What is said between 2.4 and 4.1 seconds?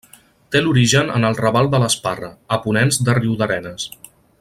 a ponent de Riudarenes.